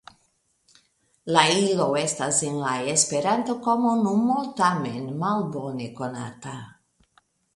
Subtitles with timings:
[1.35, 6.57] La ilo estas en la Esperantokomunumo tamen malbone konata.